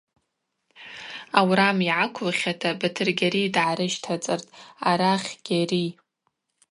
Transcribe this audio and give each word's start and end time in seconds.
Аурам 1.39 1.77
йгӏаквылхьата 1.87 2.69
Батыргьари 2.79 3.51
дгӏарыщтацӏыртӏ:– 3.53 4.53
Арахь, 4.89 5.31
Гьари. 5.45 5.85